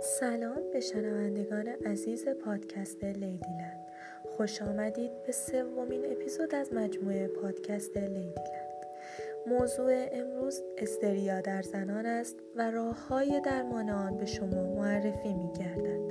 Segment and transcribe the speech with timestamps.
[0.00, 3.86] سلام به شنوندگان عزیز پادکست Ladyland
[4.36, 8.80] خوش آمدید به سومین اپیزود از مجموعه پادکست Ladyland
[9.46, 15.52] موضوع امروز stria در زنان است و راه های درمان آن به شما معرفی می
[15.52, 16.10] گردد.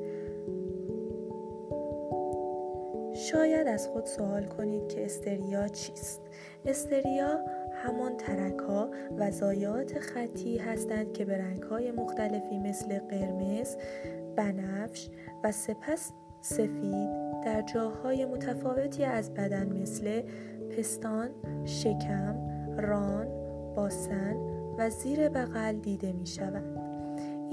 [3.14, 6.22] شاید از خود سوال کنید که stria چیست؟
[6.66, 7.40] stria
[7.84, 13.76] همان ترک ها و زایات خطی هستند که به رنگ های مختلفی مثل قرمز،
[14.36, 15.10] بنفش
[15.44, 16.12] و سپس
[16.42, 17.10] سفید
[17.46, 20.22] در جاهای متفاوتی از بدن مثل
[20.78, 21.30] پستان،
[21.66, 22.36] شکم،
[22.78, 23.28] ران،
[23.76, 24.36] باسن
[24.78, 26.89] و زیر بغل دیده می شود.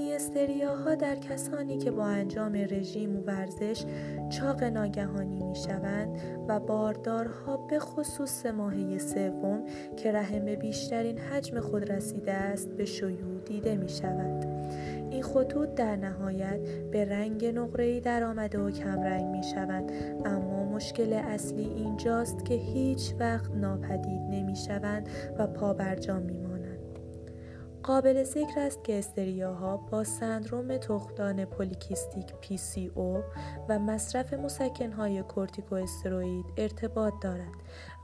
[0.02, 3.84] استریاها در کسانی که با انجام رژیم و ورزش
[4.30, 9.64] چاق ناگهانی می شوند و باردارها به خصوص ماهی سوم
[9.96, 14.44] که رحم بیشترین حجم خود رسیده است به شیوع دیده می شود.
[15.10, 16.60] این خطوط در نهایت
[16.92, 19.92] به رنگ نقره‌ای در آمده و کمرنگ می شوند
[20.24, 26.46] اما مشکل اصلی اینجاست که هیچ وقت ناپدید نمی شوند و پابرجا می
[27.86, 33.22] قابل ذکر است که استریاها با سندروم تخمدان پولیکیستیک PCO
[33.68, 37.54] و مصرف مسکنهای کورتیکواستروئید ارتباط دارد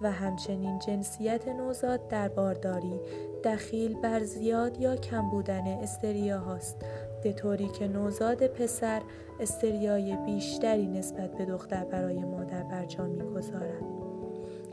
[0.00, 3.00] و همچنین جنسیت نوزاد در بارداری
[3.44, 6.76] دخیل بر زیاد یا کم بودن استریاهاست
[7.22, 9.02] به طوری که نوزاد پسر
[9.40, 14.11] استریای بیشتری نسبت به دختر برای مادر برجا می‌گذارد.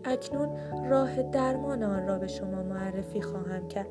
[0.05, 0.49] اکنون
[0.89, 3.87] راه درمان آن را به شما معرفی خواهم کرد.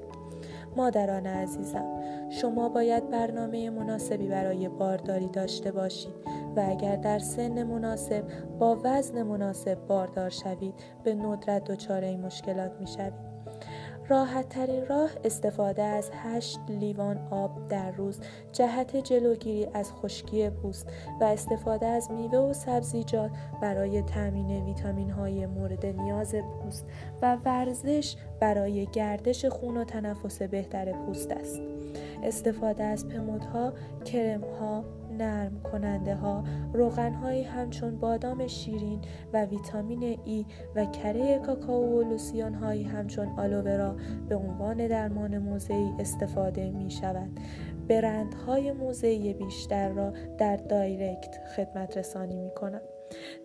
[0.77, 1.85] مادران عزیزم
[2.31, 6.15] شما باید برنامه مناسبی برای بارداری داشته باشید
[6.57, 8.25] و اگر در سن مناسب
[8.59, 13.38] با وزن مناسب باردار شوید به ندرت دچار این مشکلات می شوید
[14.09, 18.21] راحت ترین راه استفاده از 8 لیوان آب در روز
[18.53, 20.87] جهت جلوگیری از خشکی پوست
[21.21, 23.31] و استفاده از میوه و سبزیجات
[23.63, 26.87] برای تامین ویتامین های مورد نیاز پوست
[27.23, 31.61] و ورزش برای گردش خون و تنفس بهتر پوست است.
[32.23, 33.73] استفاده از پمودها،
[34.05, 39.01] کرمها، نرم کننده ها روغن هایی همچون بادام شیرین
[39.33, 40.47] و ویتامین ای
[40.77, 43.97] و کره کاکائو و لوسیون هایی همچون آلوورا
[44.29, 47.31] به عنوان درمان موضعی استفاده می شود
[47.89, 52.83] برندهای موضعی بیشتر را در دایرکت خدمت رسانی می کنند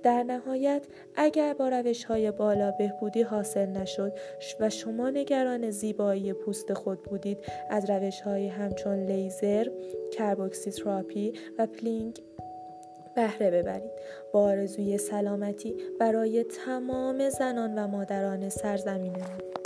[0.04, 4.14] در نهایت اگر با روش های بالا بهبودی حاصل نشد
[4.60, 7.38] و شما نگران زیبایی پوست خود بودید
[7.70, 9.68] از روش های همچون لیزر،
[10.12, 12.24] carboxytherapy و peeling
[13.16, 13.92] بهره ببرید.
[14.34, 19.63] با آرزوی سلامتی برای تمام زنان و مادران سرزمینمون.